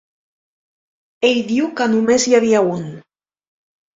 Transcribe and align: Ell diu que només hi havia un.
Ell 1.29 1.41
diu 1.51 1.69
que 1.81 1.87
només 1.93 2.27
hi 2.29 2.35
havia 2.39 2.61
un. 2.79 2.83